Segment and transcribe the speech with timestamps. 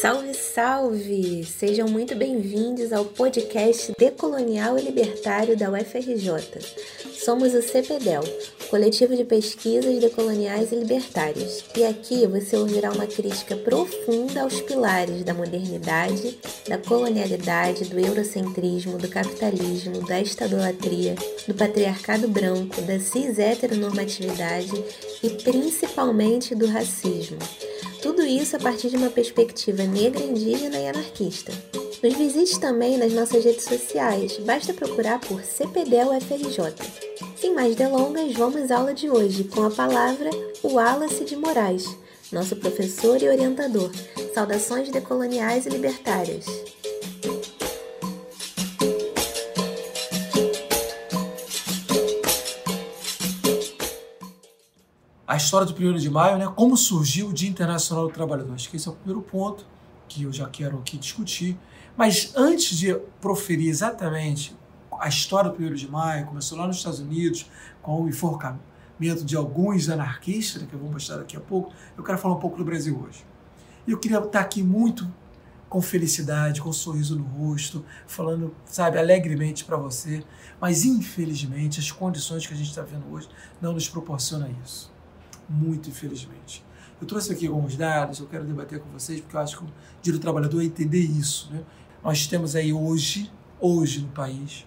[0.00, 1.44] Salve, salve!
[1.44, 6.58] Sejam muito bem-vindos ao podcast Decolonial e Libertário da UFRJ.
[7.24, 8.22] Somos o CPDEL,
[8.68, 15.22] Coletivo de Pesquisas Decoloniais e Libertárias, e aqui você ouvirá uma crítica profunda aos pilares
[15.22, 16.38] da modernidade,
[16.68, 21.14] da colonialidade, do eurocentrismo, do capitalismo, da estadolatria,
[21.46, 24.72] do patriarcado branco, da cis-heteronormatividade
[25.22, 27.38] e principalmente do racismo.
[28.22, 31.52] Tudo isso a partir de uma perspectiva negra, indígena e anarquista.
[32.00, 36.72] Nos visite também nas nossas redes sociais, basta procurar por CPDEL UFRJ.
[37.34, 40.30] Sem mais delongas, vamos à aula de hoje com a palavra
[40.62, 41.84] Wallace de Moraes,
[42.30, 43.90] nosso professor e orientador.
[44.32, 46.46] Saudações decoloniais e libertárias.
[55.32, 56.52] A história do 1 de maio, né?
[56.54, 58.52] como surgiu o Dia Internacional do Trabalhador.
[58.52, 59.66] Acho que esse é o primeiro ponto
[60.06, 61.58] que eu já quero aqui discutir.
[61.96, 64.54] Mas antes de proferir exatamente
[65.00, 68.60] a história do 1 de maio, começou lá nos Estados Unidos com o enforcamento
[69.24, 72.38] de alguns anarquistas, né, que eu vou mostrar daqui a pouco, eu quero falar um
[72.38, 73.24] pouco do Brasil hoje.
[73.88, 75.10] Eu queria estar aqui muito
[75.66, 80.22] com felicidade, com um sorriso no rosto, falando, sabe, alegremente para você,
[80.60, 83.30] mas infelizmente as condições que a gente está vendo hoje
[83.62, 84.91] não nos proporcionam isso
[85.48, 86.64] muito infelizmente.
[87.00, 89.68] Eu trouxe aqui alguns dados, eu quero debater com vocês, porque eu acho que o
[90.00, 91.52] direito do trabalhador é entender isso.
[91.52, 91.62] Né?
[92.02, 94.66] Nós temos aí hoje, hoje no país,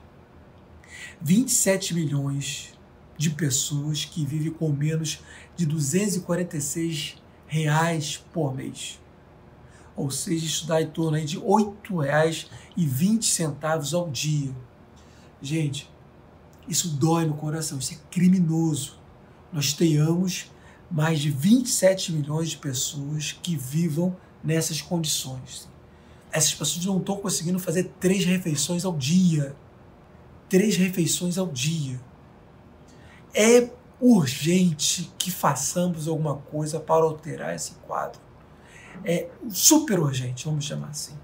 [1.21, 2.73] 27 milhões
[3.17, 5.21] de pessoas que vivem com menos
[5.55, 7.15] de 246
[7.47, 8.99] reais por mês.
[9.95, 14.53] Ou seja, isso dá em torno aí de R$ 8,20 ao dia.
[15.41, 15.89] Gente,
[16.67, 18.99] isso dói no coração, isso é criminoso.
[19.53, 20.51] Nós tenhamos
[20.89, 25.67] mais de 27 milhões de pessoas que vivam nessas condições.
[26.31, 29.55] Essas pessoas não estão conseguindo fazer três refeições ao dia.
[30.49, 31.99] Três refeições ao dia.
[33.33, 38.19] É urgente que façamos alguma coisa para alterar esse quadro.
[39.03, 41.15] É super urgente, vamos chamar assim.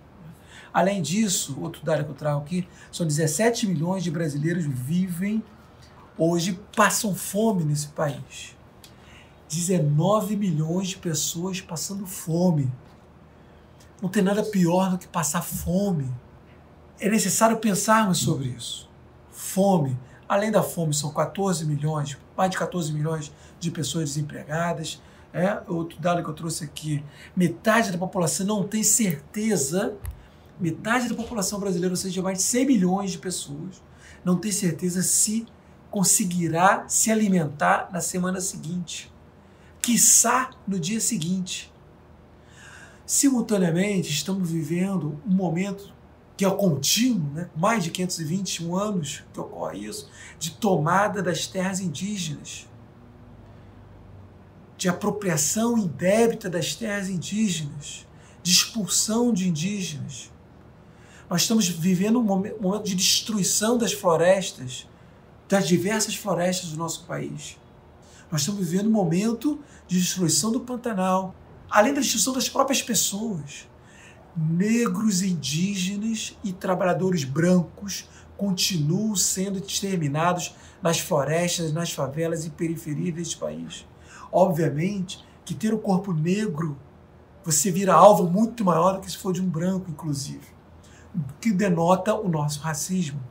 [0.74, 5.44] Além disso, outro dado que eu trago aqui, são 17 milhões de brasileiros vivem
[6.18, 8.56] hoje, passam fome nesse país.
[9.52, 12.72] 19 milhões de pessoas passando fome.
[14.02, 16.10] Não tem nada pior do que passar fome.
[16.98, 18.90] É necessário pensarmos sobre isso.
[19.30, 20.00] Fome.
[20.28, 23.30] Além da fome, são 14 milhões, mais de 14 milhões
[23.60, 25.02] de pessoas desempregadas.
[25.34, 27.04] É, outro dado que eu trouxe aqui:
[27.36, 29.96] metade da população não tem certeza,
[30.58, 33.82] metade da população brasileira, ou seja, mais de 100 milhões de pessoas,
[34.24, 35.46] não tem certeza se
[35.90, 39.11] conseguirá se alimentar na semana seguinte
[39.82, 41.72] quiçá no dia seguinte.
[43.06, 45.94] Simultaneamente, estamos vivendo um momento
[46.38, 47.50] que é contínuo, né?
[47.56, 50.10] mais de 521 anos que ocorre isso,
[50.40, 52.68] de tomada das terras indígenas,
[54.78, 58.08] de apropriação indébita das terras indígenas,
[58.42, 60.32] de expulsão de indígenas.
[61.30, 64.88] Nós estamos vivendo um momento de destruição das florestas,
[65.48, 67.61] das diversas florestas do nosso país.
[68.32, 71.36] Nós estamos vivendo um momento de destruição do Pantanal,
[71.70, 73.68] além da destruição das próprias pessoas.
[74.36, 83.38] Negros, indígenas e trabalhadores brancos continuam sendo exterminados nas florestas, nas favelas e periferias deste
[83.38, 83.86] país.
[84.32, 86.78] Obviamente que ter o um corpo negro,
[87.44, 90.48] você vira alvo muito maior do que se for de um branco, inclusive,
[91.42, 93.22] que denota o nosso racismo,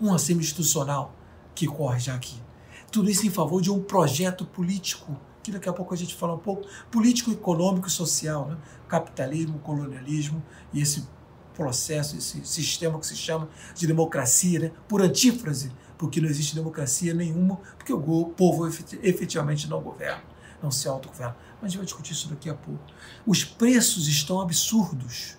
[0.00, 1.14] um racismo institucional
[1.54, 2.49] que corre já aqui.
[2.90, 6.34] Tudo isso em favor de um projeto político, que daqui a pouco a gente fala
[6.34, 8.58] um pouco, político, econômico e social, né?
[8.88, 10.42] capitalismo, colonialismo
[10.72, 11.06] e esse
[11.54, 14.72] processo, esse sistema que se chama de democracia, né?
[14.88, 18.66] por antífrase, porque não existe democracia nenhuma, porque o povo
[19.02, 20.22] efetivamente não governa,
[20.62, 21.36] não se autogoverna.
[21.60, 22.82] Mas a gente vai discutir isso daqui a pouco.
[23.26, 25.36] Os preços estão absurdos.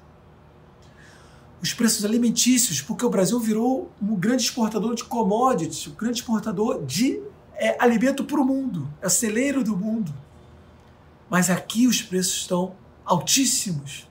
[1.61, 6.83] Os preços alimentícios, porque o Brasil virou um grande exportador de commodities, um grande exportador
[6.85, 7.21] de
[7.55, 10.13] é alimento para o mundo, é celeiro do mundo.
[11.29, 12.75] Mas aqui os preços estão
[13.05, 14.09] altíssimos.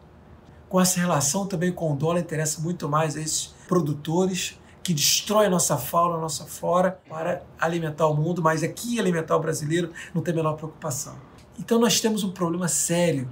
[0.69, 5.47] Com essa relação também com o dólar, interessa muito mais a esses produtores que destroem
[5.47, 9.93] a nossa fauna, a nossa flora para alimentar o mundo, mas aqui alimentar o brasileiro
[10.15, 11.17] não tem a menor preocupação.
[11.59, 13.29] Então nós temos um problema sério,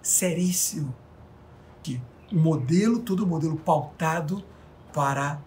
[0.00, 0.94] seríssimo,
[1.82, 2.00] que
[2.32, 4.42] um modelo, todo um modelo pautado
[4.92, 5.40] para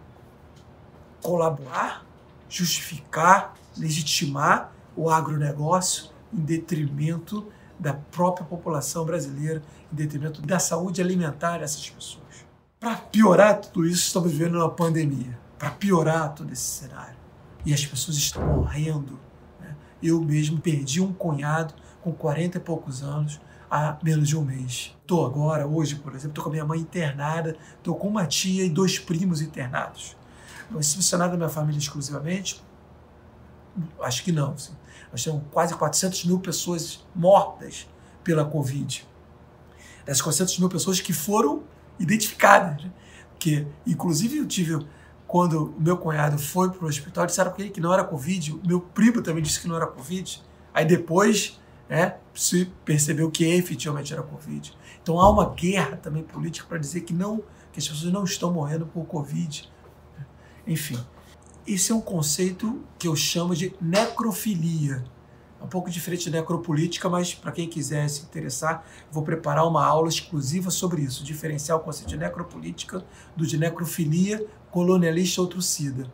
[1.21, 2.05] colaborar,
[2.49, 7.47] justificar legitimar o agronegócio em detrimento
[7.79, 12.45] da própria população brasileira, em detrimento da saúde alimentar dessas pessoas.
[12.79, 15.37] Para piorar tudo isso, estamos vivendo uma pandemia.
[15.57, 17.17] Para piorar todo esse cenário.
[17.65, 19.19] E as pessoas estão morrendo.
[19.59, 19.75] Né?
[20.01, 24.95] Eu mesmo perdi um cunhado com 40 e poucos anos há menos de um mês.
[25.01, 28.63] Estou agora, hoje, por exemplo, estou com a minha mãe internada, estou com uma tia
[28.65, 30.17] e dois primos internados.
[30.69, 32.63] Mas funcionário da minha família exclusivamente?
[34.01, 34.53] Acho que não.
[34.53, 34.73] Assim.
[35.11, 37.87] Nós temos quase 400 mil pessoas mortas
[38.23, 39.07] pela Covid.
[40.05, 41.63] Essas 400 mil pessoas que foram
[41.99, 42.83] identificadas.
[42.83, 42.91] Né?
[43.37, 44.85] Que, inclusive, eu tive,
[45.27, 48.53] quando o meu cunhado foi para o hospital, disseram para ele que não era Covid,
[48.53, 50.43] o meu primo também disse que não era Covid.
[50.73, 54.77] Aí depois né, se percebeu que efetivamente era Covid.
[55.01, 58.53] Então há uma guerra também política para dizer que não, que as pessoas não estão
[58.53, 59.69] morrendo por Covid.
[60.69, 60.99] Enfim,
[61.65, 65.03] esse é um conceito que eu chamo de necrofilia.
[65.59, 69.83] É um pouco diferente de necropolítica, mas para quem quiser se interessar, vou preparar uma
[69.83, 73.03] aula exclusiva sobre isso, diferenciar o conceito de necropolítica
[73.35, 76.05] do de necrofilia colonialista outrocida.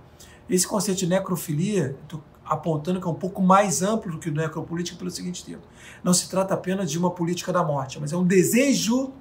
[0.49, 1.97] Esse conceito de necrofilia,
[2.45, 5.67] apontando que é um pouco mais amplo do que o necropolítica pelo seguinte tempo.
[6.01, 9.11] Não se trata apenas de uma política da morte, mas é um desejo,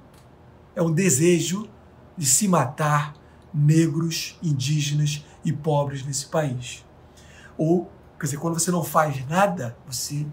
[0.73, 1.67] é um desejo
[2.17, 3.24] de se matar
[3.55, 6.85] negros, indígenas e pobres nesse país.
[7.57, 10.27] Ou, quer dizer, quando você não faz nada, você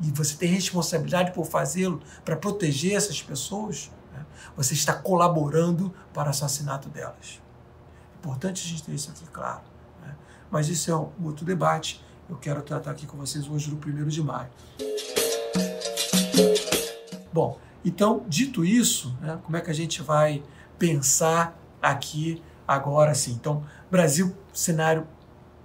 [0.00, 4.24] e você tem responsabilidade por fazê-lo para proteger essas pessoas, né?
[4.56, 7.40] você está colaborando para o assassinato delas.
[8.18, 9.62] Importante a gente ter isso aqui claro.
[10.04, 10.14] Né?
[10.50, 14.08] Mas isso é um outro debate eu quero tratar aqui com vocês hoje no 1
[14.08, 14.48] de maio.
[17.30, 20.42] Bom, então, dito isso, né, como é que a gente vai
[20.78, 22.42] pensar aqui
[22.74, 23.32] agora sim?
[23.32, 25.06] Então, Brasil, cenário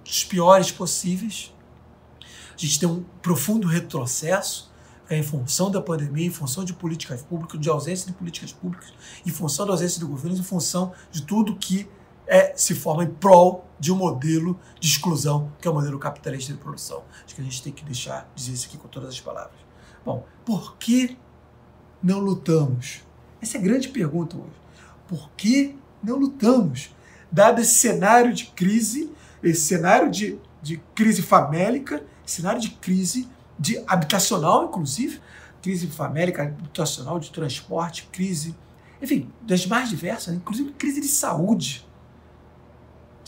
[0.04, 1.54] dos piores possíveis.
[2.56, 4.72] A gente tem um profundo retrocesso
[5.10, 8.92] em função da pandemia, em função de políticas públicas, de ausência de políticas públicas,
[9.24, 11.88] em função da ausência do governo, em função de tudo que
[12.26, 16.52] é, se forma em prol de um modelo de exclusão, que é o modelo capitalista
[16.52, 17.02] de produção.
[17.24, 19.58] Acho que a gente tem que deixar dizer isso aqui com todas as palavras.
[20.04, 21.16] Bom, por que
[22.02, 23.00] não lutamos?
[23.40, 24.60] Essa é a grande pergunta hoje.
[25.06, 26.90] Por que não lutamos?
[27.30, 29.10] Dado esse cenário de crise,
[29.42, 33.28] esse cenário de, de crise famélica, cenário de crise
[33.58, 35.20] de habitacional, inclusive,
[35.60, 38.54] crise famélica, habitacional, de transporte, crise,
[39.02, 41.88] enfim, das mais diversas, inclusive crise de saúde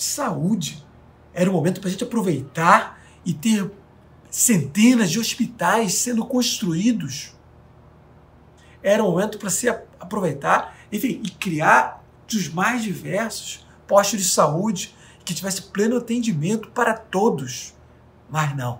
[0.00, 0.84] saúde.
[1.32, 3.70] Era o momento para a gente aproveitar e ter
[4.30, 7.34] centenas de hospitais sendo construídos.
[8.82, 14.94] Era o momento para se aproveitar enfim, e criar dos mais diversos postos de saúde
[15.24, 17.74] que tivesse pleno atendimento para todos.
[18.30, 18.78] Mas não,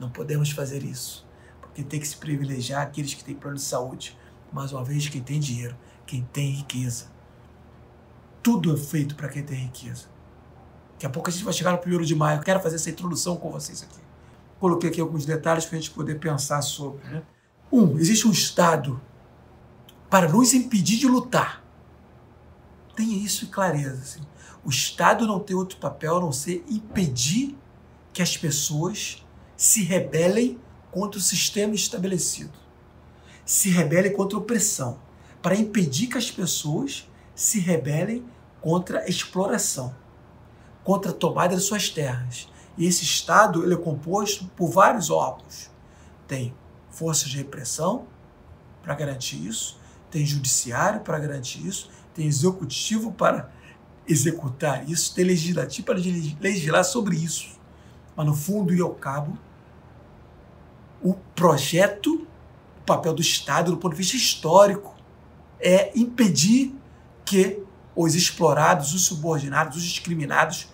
[0.00, 1.24] não podemos fazer isso,
[1.60, 4.18] porque tem que se privilegiar aqueles que têm plano de saúde,
[4.52, 7.04] mais uma vez quem tem dinheiro, quem tem riqueza.
[8.42, 10.06] Tudo é feito para quem tem riqueza.
[10.94, 12.40] Daqui a pouco a gente vai chegar no primeiro de maio.
[12.40, 14.00] Eu quero fazer essa introdução com vocês aqui.
[14.58, 17.06] Coloquei aqui alguns detalhes para a gente poder pensar sobre.
[17.06, 17.22] Né?
[17.70, 19.00] Um, existe um Estado
[20.10, 21.65] para nos impedir de lutar.
[22.96, 24.02] Tenha isso em clareza.
[24.02, 24.26] Assim.
[24.64, 27.56] O Estado não tem outro papel a não ser impedir
[28.12, 29.24] que as pessoas
[29.56, 30.58] se rebelem
[30.90, 32.58] contra o sistema estabelecido.
[33.44, 34.98] Se rebelem contra a opressão.
[35.40, 38.24] Para impedir que as pessoas se rebelem
[38.60, 39.94] contra a exploração
[40.86, 42.48] contra a tomada de suas terras.
[42.78, 45.68] E esse Estado ele é composto por vários órgãos.
[46.28, 46.54] Tem
[46.88, 48.06] forças de repressão
[48.84, 49.80] para garantir isso,
[50.12, 53.52] tem judiciário para garantir isso, tem executivo para
[54.08, 55.98] executar isso, tem legislativo para
[56.40, 57.58] legislar sobre isso.
[58.16, 59.38] Mas no fundo e ao cabo,
[61.02, 62.26] o projeto,
[62.80, 64.94] o papel do Estado, do ponto de vista histórico,
[65.60, 66.74] é impedir
[67.24, 67.62] que
[67.94, 70.68] os explorados, os subordinados, os discriminados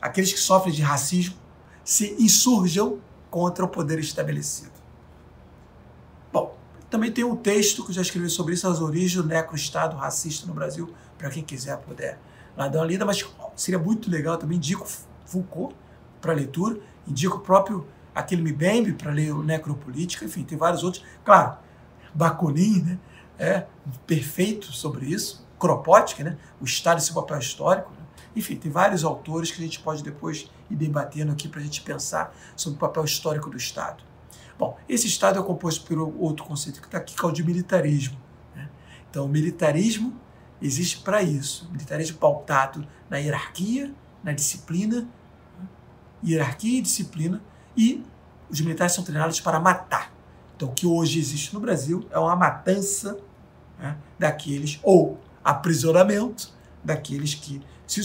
[0.00, 1.36] aqueles que sofrem de racismo
[1.84, 2.98] se insurjam
[3.30, 4.71] contra o poder estabelecido.
[6.92, 10.46] Também tem um texto que eu já escrevi sobre isso, as origens do necro-estado racista
[10.46, 12.18] no Brasil, para quem quiser puder
[12.54, 14.86] lá dar uma lida, mas seria muito legal também, indico
[15.24, 15.74] Foucault
[16.20, 21.02] para leitura, indico o próprio aquele Mbembe para ler o Necropolítica, enfim, tem vários outros.
[21.24, 21.56] Claro,
[22.12, 22.98] Bakunin, né,
[23.38, 23.66] é
[24.06, 28.04] perfeito sobre isso, Kropotkin, né, o Estado e seu papel histórico, né,
[28.36, 31.80] enfim, tem vários autores que a gente pode depois ir debatendo aqui para a gente
[31.80, 34.11] pensar sobre o papel histórico do Estado.
[34.62, 37.42] Bom, esse Estado é composto por outro conceito que está aqui, que é o de
[37.42, 38.16] militarismo.
[38.54, 38.68] Né?
[39.10, 40.14] Então, o militarismo
[40.60, 41.68] existe para isso.
[41.72, 43.92] militarismo pautado na hierarquia,
[44.22, 45.68] na disciplina, né?
[46.24, 47.42] hierarquia e disciplina,
[47.76, 48.04] e
[48.48, 50.12] os militares são treinados para matar.
[50.54, 53.18] Então, o que hoje existe no Brasil é uma matança
[53.80, 56.54] né, daqueles, ou aprisionamento
[56.84, 58.00] daqueles que se,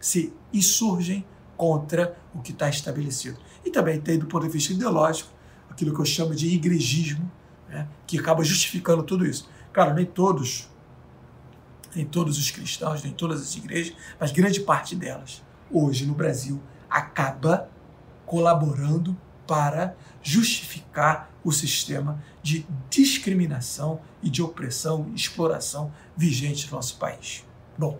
[0.00, 1.24] se insurgem
[1.56, 3.38] contra o que está estabelecido.
[3.64, 5.30] E também tem, do ponto de vista ideológico,
[5.72, 7.30] aquilo que eu chamo de igrejismo,
[7.68, 9.48] né, que acaba justificando tudo isso.
[9.72, 10.68] Claro, nem todos,
[11.94, 16.62] nem todos os cristãos, nem todas as igrejas, mas grande parte delas, hoje no Brasil,
[16.88, 17.68] acaba
[18.26, 26.96] colaborando para justificar o sistema de discriminação e de opressão e exploração vigente no nosso
[26.98, 27.44] país.
[27.76, 27.98] Bom,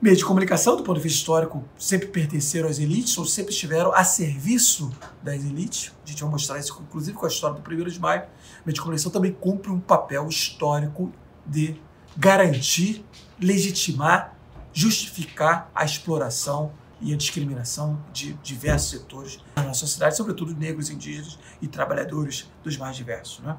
[0.00, 3.92] meios de comunicação, do ponto de vista histórico, sempre pertenceram às elites ou sempre estiveram
[3.92, 4.90] a serviço
[5.22, 5.92] das elites.
[6.04, 8.22] A gente vai mostrar isso, inclusive, com a história do 1 de maio.
[8.64, 11.12] Meio de comunicação também cumpre um papel histórico
[11.46, 11.78] de
[12.16, 13.04] garantir,
[13.38, 14.34] legitimar,
[14.72, 21.38] justificar a exploração e a discriminação de diversos setores da nossa sociedade, sobretudo negros, indígenas
[21.60, 23.40] e trabalhadores dos mais diversos.
[23.40, 23.56] Né?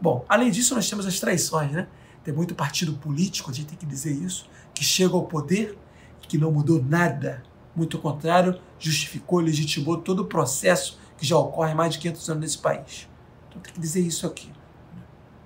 [0.00, 1.70] Bom, além disso, nós temos as traições.
[1.72, 1.86] Né?
[2.22, 5.76] Tem muito partido político, a gente tem que dizer isso, que chega ao poder
[6.34, 7.44] que não mudou nada.
[7.76, 12.30] Muito ao contrário, justificou, legitimou todo o processo que já ocorre há mais de 500
[12.30, 13.08] anos nesse país.
[13.48, 14.48] Então tem que dizer isso aqui.
[14.48, 15.02] Né?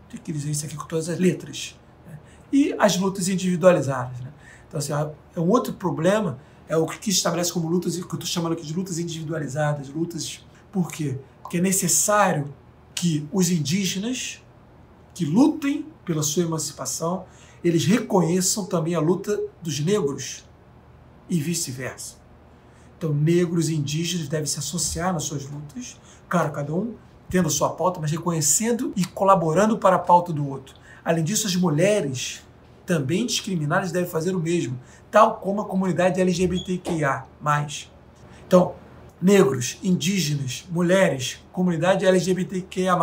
[0.09, 1.79] Tem que dizer isso aqui com todas as letras.
[2.07, 2.19] Né?
[2.51, 4.19] E as lutas individualizadas.
[4.21, 4.33] Né?
[4.67, 4.93] Então, assim,
[5.37, 8.65] é um outro problema é o que estabelece como lutas, que eu estou chamando aqui
[8.65, 10.43] de lutas individualizadas, lutas.
[10.73, 11.19] Por quê?
[11.43, 12.53] Porque é necessário
[12.95, 14.43] que os indígenas
[15.15, 17.27] que lutem pela sua emancipação,
[17.63, 20.48] eles reconheçam também a luta dos negros
[21.29, 22.17] e vice-versa.
[22.97, 25.97] Então, negros e indígenas devem se associar nas suas lutas,
[26.29, 26.95] claro, cada um
[27.31, 30.75] tendo sua pauta, mas reconhecendo e colaborando para a pauta do outro.
[31.05, 32.43] Além disso, as mulheres
[32.85, 34.79] também discriminadas devem fazer o mesmo,
[35.11, 37.25] tal como a comunidade LGBTQIA.
[38.47, 38.75] Então,
[39.21, 42.97] negros, indígenas, mulheres, comunidade LGBTQIA,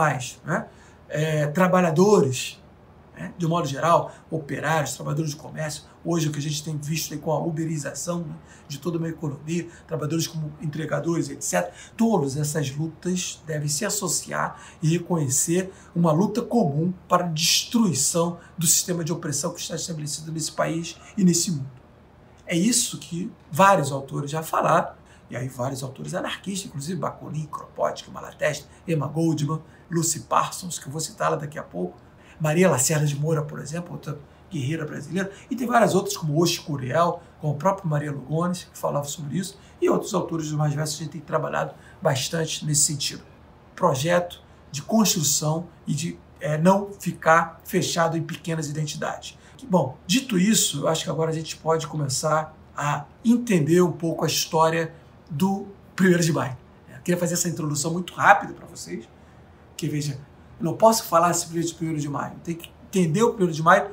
[0.43, 0.65] né?
[1.07, 2.59] É, trabalhadores,
[3.15, 3.33] né?
[3.37, 7.31] de modo geral, operários, trabalhadores de comércio, hoje o que a gente tem visto com
[7.31, 8.35] a uberização né?
[8.67, 11.71] de toda uma economia, trabalhadores como entregadores, etc.
[11.95, 18.67] Todas essas lutas devem se associar e reconhecer uma luta comum para a destruição do
[18.67, 21.69] sistema de opressão que está estabelecido nesse país e nesse mundo.
[22.45, 24.93] É isso que vários autores já falaram,
[25.29, 30.91] e aí vários autores anarquistas, inclusive Bakunin, Kropotkin, Malatesta, Emma Goldman, Lucy Parsons, que eu
[30.91, 31.97] vou citar lá daqui a pouco,
[32.39, 34.17] Maria Lacerda de Moura, por exemplo, outra
[34.51, 38.77] guerreira brasileira, e tem várias outras, como Oshi Curiel, como o próprio Maria Lugones, que
[38.77, 42.81] falava sobre isso, e outros autores dos mais diversos, a gente tem trabalhado bastante nesse
[42.81, 43.23] sentido.
[43.75, 49.37] Projeto de construção e de é, não ficar fechado em pequenas identidades.
[49.69, 54.23] Bom, dito isso, eu acho que agora a gente pode começar a entender um pouco
[54.23, 54.93] a história
[55.29, 55.67] do
[55.99, 56.57] 1 de maio.
[56.89, 59.07] Eu queria fazer essa introdução muito rápida para vocês,
[59.77, 60.19] que veja,
[60.59, 63.61] eu não posso falar simplesmente de 1 de maio, tem que entender o 1 de
[63.61, 63.89] maio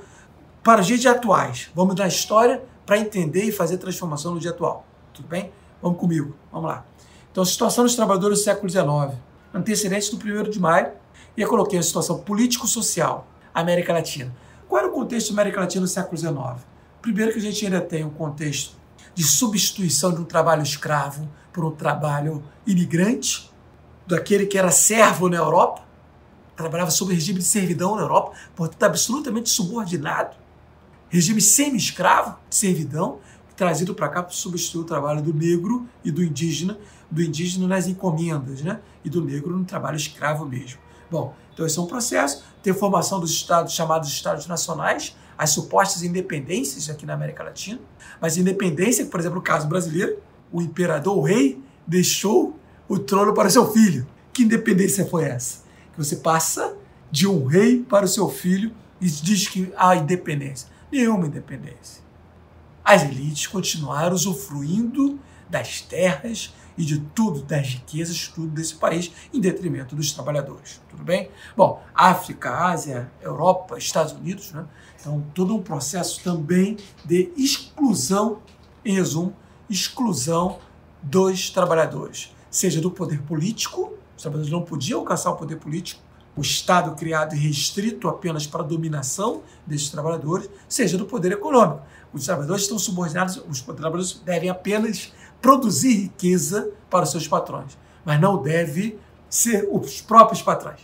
[0.62, 1.71] para os dias atuais.
[1.75, 4.87] Vamos da história para entender e fazer transformação no dia atual.
[5.12, 5.52] Tudo bem?
[5.81, 6.85] Vamos comigo, vamos lá.
[7.31, 9.19] Então, situação dos trabalhadores do século XIX,
[9.52, 10.92] antecedente do 1 de maio,
[11.37, 14.35] e eu coloquei a situação político-social, América Latina.
[14.69, 16.64] Qual era o contexto da América Latina no século XIX?
[17.00, 18.76] Primeiro que a gente ainda tem um contexto
[19.14, 23.50] de substituição de um trabalho escravo por um trabalho imigrante,
[24.07, 25.83] daquele que era servo na Europa,
[26.56, 30.37] trabalhava sob regime de servidão na Europa, portanto absolutamente subordinado,
[31.09, 33.18] regime semi-escravo, de servidão,
[33.56, 36.78] trazido para cá para substituir o trabalho do negro e do indígena,
[37.11, 38.80] do indígena nas encomendas, né?
[39.04, 40.80] e do negro no trabalho escravo mesmo.
[41.11, 42.42] Bom, então esse é um processo.
[42.62, 47.80] Tem formação dos estados chamados estados nacionais, as supostas independências aqui na América Latina.
[48.21, 50.18] Mas independência, por exemplo, no caso brasileiro,
[50.50, 52.56] o imperador, o rei, deixou
[52.88, 54.06] o trono para seu filho.
[54.32, 55.62] Que independência foi essa?
[56.02, 56.76] Você passa
[57.11, 60.68] de um rei para o seu filho e diz que há independência.
[60.90, 62.02] Nenhuma independência.
[62.85, 65.18] As elites continuaram usufruindo
[65.49, 70.80] das terras e de tudo, das riquezas, tudo desse país, em detrimento dos trabalhadores.
[70.88, 71.30] Tudo bem?
[71.56, 74.64] Bom, África, Ásia, Europa, Estados Unidos, né?
[74.99, 78.40] Então, todo um processo também de exclusão,
[78.85, 79.37] em resumo,
[79.68, 80.59] exclusão
[81.02, 83.92] dos trabalhadores, seja do poder político,
[84.23, 86.00] trabalhadores não podiam alcançar o poder político,
[86.37, 91.83] o Estado criado e restrito apenas para a dominação desses trabalhadores, seja do poder econômico.
[92.12, 98.21] Os trabalhadores estão subordinados, os trabalhadores devem apenas produzir riqueza para os seus patrões, mas
[98.21, 98.99] não deve
[99.29, 100.81] ser os próprios patrões.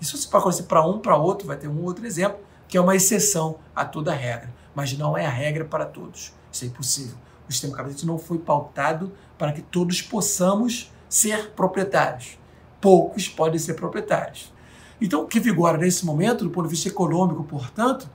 [0.00, 2.94] Isso se acontecer para um, para outro, vai ter um outro exemplo, que é uma
[2.94, 6.32] exceção a toda regra, mas não é a regra para todos.
[6.52, 7.16] Isso é impossível.
[7.48, 12.38] O sistema capitalista não foi pautado para que todos possamos ser proprietários.
[12.80, 14.52] Poucos podem ser proprietários.
[15.00, 18.08] Então, o que vigora nesse momento, do ponto de vista econômico, portanto,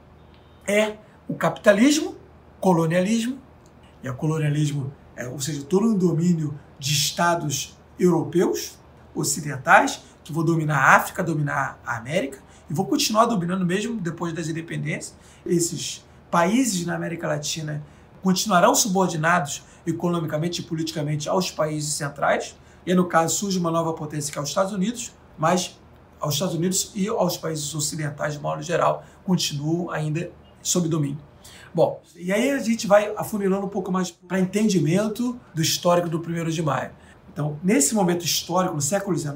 [0.67, 2.15] é o capitalismo,
[2.59, 3.39] colonialismo,
[4.03, 8.77] e o colonialismo, é, ou seja, todo um domínio de estados europeus,
[9.15, 12.39] ocidentais, que vão dominar a África, dominar a América,
[12.69, 15.15] e vão continuar dominando mesmo depois das independências.
[15.45, 17.83] Esses países na América Latina
[18.21, 24.31] continuarão subordinados economicamente e politicamente aos países centrais, e no caso surge uma nova potência
[24.31, 25.79] que é os Estados Unidos, mas
[26.19, 31.19] aos Estados Unidos e aos países ocidentais, de modo geral, continuam ainda sob domínio.
[31.73, 36.19] Bom, e aí a gente vai afunilando um pouco mais para entendimento do histórico do
[36.19, 36.91] 1 de maio.
[37.31, 39.35] Então, nesse momento histórico, no século XIX,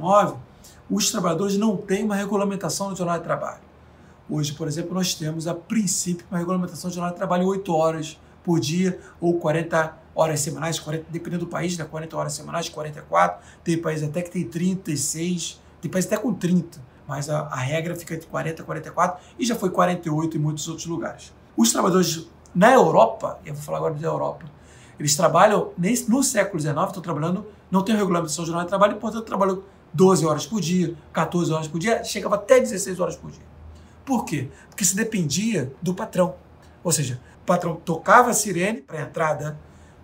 [0.89, 3.62] os trabalhadores não têm uma regulamentação do jornal de trabalho.
[4.30, 8.20] Hoje, por exemplo, nós temos a princípio uma regulamentação do jornal de trabalho 8 horas
[8.44, 11.86] por dia ou 40 horas semanais, 40, dependendo do país, né?
[11.86, 16.82] 40 horas semanais, 44, tem país até que tem 36, tem país até com 30,
[17.08, 20.68] mas a, a regra fica entre 40 e 44 e já foi 48 em muitos
[20.68, 21.32] outros lugares.
[21.56, 24.46] Os trabalhadores na Europa, eu vou falar agora da Europa,
[25.00, 29.24] eles trabalham nesse, no século XIX, estão trabalhando, não tem regulamentação jornal de trabalho, portanto
[29.24, 29.62] trabalham
[29.94, 33.46] 12 horas por dia, 14 horas por dia, chegava até 16 horas por dia.
[34.04, 34.50] Por quê?
[34.70, 36.34] Porque se dependia do patrão.
[36.84, 39.60] Ou seja, o patrão tocava a sirene para a entrada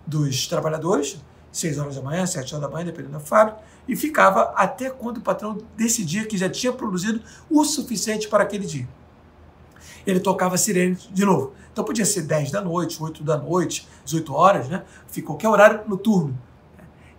[0.06, 1.18] dos trabalhadores,
[1.52, 5.18] 6 horas da manhã, 7 horas da manhã, dependendo da fábrica, e ficava até quando
[5.18, 7.20] o patrão decidia que já tinha produzido
[7.50, 8.88] o suficiente para aquele dia.
[10.06, 11.52] Ele tocava a sirene de novo.
[11.72, 14.84] Então podia ser 10 da noite, 8 da noite, 18 horas, né?
[15.08, 16.38] Fica qualquer horário noturno.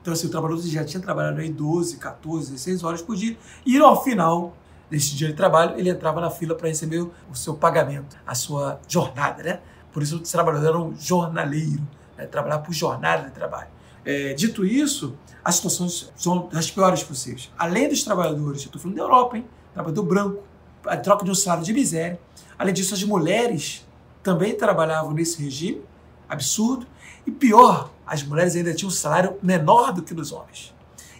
[0.02, 3.36] Então, assim, o trabalhador já tinha trabalhado aí 12, 14, 16 horas por dia.
[3.66, 4.56] E ao final
[4.88, 8.80] desse dia de trabalho, ele entrava na fila para receber o seu pagamento, a sua
[8.88, 9.60] jornada, né?
[9.92, 11.82] Por isso, o trabalhador era um jornaleiro,
[12.18, 12.26] né?
[12.26, 13.70] trabalhar por jornada de trabalho.
[14.04, 17.52] É, dito isso, as situações são das piores possíveis.
[17.58, 19.46] Além dos trabalhadores, estou falando da Europa, hein?
[19.74, 20.44] Trabalhador branco,
[20.86, 22.20] a troca de um salário de miséria.
[22.58, 23.86] Além disso, as mulheres
[24.22, 25.82] também trabalhavam nesse regime
[26.30, 26.86] absurdo.
[27.26, 30.74] E pior, as mulheres ainda tinham um salário menor do que dos homens.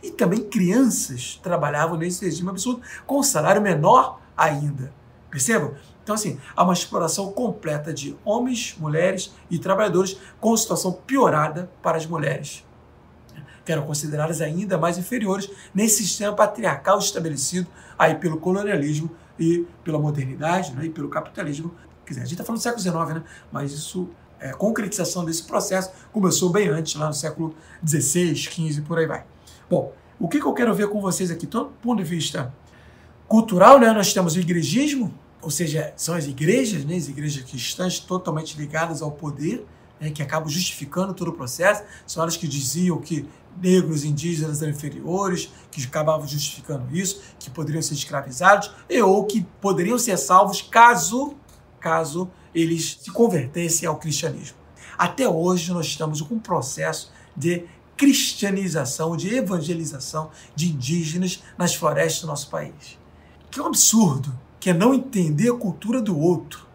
[0.04, 4.94] E também crianças trabalhavam nesse regime absurdo com um salário menor ainda.
[5.36, 5.74] Percebam?
[6.02, 11.98] Então, assim, há uma exploração completa de homens, mulheres e trabalhadores com situação piorada para
[11.98, 12.64] as mulheres,
[13.66, 17.68] que eram consideradas ainda mais inferiores nesse sistema patriarcal estabelecido
[18.00, 21.76] aí pelo colonialismo e pela modernidade né, e pelo capitalismo.
[22.06, 23.24] Quer dizer, a gente está falando do século XIX, né?
[23.52, 24.08] mas isso
[24.40, 27.54] é, concretização desse processo começou bem antes, lá no século
[27.86, 29.26] XVI, XV, por aí vai.
[29.70, 32.54] Bom, o que, que eu quero ver com vocês aqui, do ponto de vista
[33.28, 35.14] cultural, né, nós temos o igrejismo,
[35.46, 39.64] ou seja, são as igrejas, né, as igrejas cristãs totalmente ligadas ao poder,
[40.02, 43.30] né, que acabam justificando todo o processo, são elas que diziam que
[43.62, 49.46] negros indígenas eram inferiores, que acabavam justificando isso, que poderiam ser escravizados, e ou que
[49.62, 51.36] poderiam ser salvos caso,
[51.80, 54.58] caso eles se convertessem ao cristianismo.
[54.98, 62.22] Até hoje nós estamos com um processo de cristianização, de evangelização de indígenas nas florestas
[62.22, 62.98] do nosso país.
[63.52, 64.34] Que é absurdo,
[64.66, 66.66] que é não entender a cultura do outro,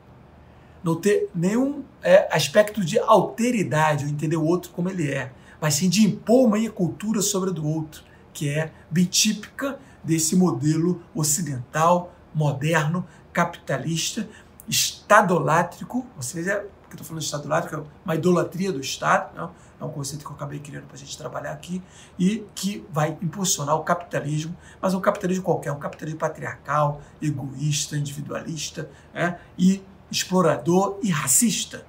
[0.81, 5.75] não ter nenhum é, aspecto de alteridade, ou entender o outro como ele é, mas
[5.75, 11.03] sim de impor uma cultura sobre a do outro, que é bem típica desse modelo
[11.13, 14.29] ocidental, moderno, capitalista,
[14.69, 19.51] estadolátrico, ou seja, porque eu estou falando estadolátrico, é uma idolatria do Estado, não?
[19.81, 21.83] É um conceito que eu acabei criando para a gente trabalhar aqui,
[22.19, 28.91] e que vai impulsionar o capitalismo, mas um capitalismo qualquer, um capitalismo patriarcal, egoísta, individualista,
[29.15, 29.37] é?
[29.59, 31.85] e explorador e racista.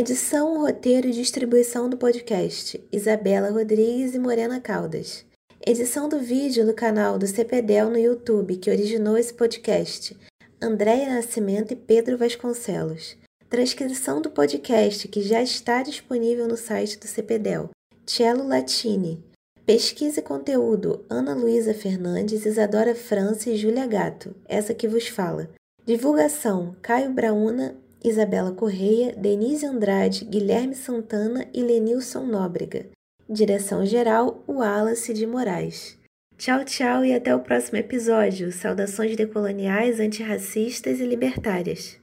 [0.00, 5.24] Edição, roteiro e distribuição do podcast: Isabela Rodrigues e Morena Caldas.
[5.66, 10.16] Edição do vídeo no canal do CPDEL no YouTube, que originou esse podcast:
[10.62, 13.16] Andréia Nascimento e Pedro Vasconcelos.
[13.50, 17.68] Transcrição do podcast, que já está disponível no site do CPDEL:
[18.06, 19.20] Cello Latini.
[19.66, 25.50] Pesquisa e conteúdo: Ana Luísa Fernandes, Isadora França e Júlia Gato, essa que vos fala.
[25.84, 32.86] Divulgação: Caio Brauna, Isabela Correia, Denise Andrade, Guilherme Santana e Lenilson Nóbrega.
[33.28, 35.98] Direção-geral: Wallace de Moraes.
[36.36, 38.52] Tchau, tchau e até o próximo episódio.
[38.52, 41.98] Saudações decoloniais, antirracistas e libertárias.